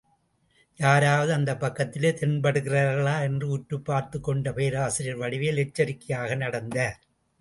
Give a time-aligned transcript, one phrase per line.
[0.79, 6.99] யாராவது அந்தப் பக்கத்திலே தென்படுகிறார்களா என்று உற்றுப் பார்த்துக் கொண்டே பேராசிரியர் வடிவேல் எச்சரிக்கையாக நடந்தார்.